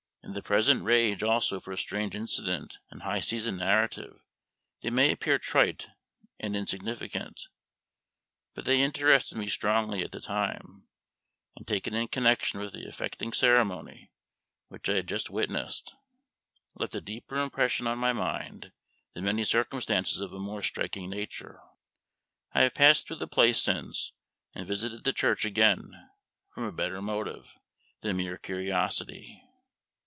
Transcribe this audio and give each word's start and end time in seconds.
In 0.23 0.33
the 0.33 0.43
present 0.43 0.83
rage 0.85 1.23
also 1.23 1.59
for 1.59 1.75
strange 1.75 2.15
incident 2.15 2.77
and 2.89 3.01
high 3.01 3.19
seasoned 3.19 3.57
narrative 3.57 4.21
they 4.81 4.89
may 4.89 5.11
appear 5.11 5.37
trite 5.37 5.89
and 6.39 6.55
insignificant, 6.55 7.49
but 8.53 8.63
they 8.63 8.79
interested 8.81 9.37
me 9.37 9.47
strongly 9.47 10.03
at 10.03 10.13
the 10.13 10.21
time; 10.21 10.87
and, 11.57 11.67
taken 11.67 11.93
in 11.95 12.07
connection 12.07 12.61
with 12.61 12.71
the 12.71 12.87
affecting 12.87 13.33
ceremony 13.33 14.11
which 14.69 14.87
I 14.87 14.93
had 14.93 15.07
just 15.07 15.29
witnessed, 15.29 15.95
left 16.75 16.95
a 16.95 17.01
deeper 17.01 17.35
impression 17.35 17.85
on 17.85 17.97
my 17.97 18.13
mind 18.13 18.71
than 19.13 19.25
many 19.25 19.43
circumstances 19.43 20.21
of 20.21 20.31
a 20.31 20.39
more 20.39 20.61
striking 20.61 21.09
nature. 21.09 21.59
I 22.53 22.61
have 22.61 22.75
passed 22.75 23.07
through 23.07 23.17
the 23.17 23.27
place 23.27 23.59
since, 23.59 24.13
and 24.55 24.67
visited 24.67 25.03
the 25.03 25.13
church 25.13 25.43
again 25.43 25.91
from 26.53 26.63
a 26.63 26.71
better 26.71 27.01
motive 27.01 27.53
than 27.99 28.17
mere 28.17 28.37
curiosity. 28.37 29.43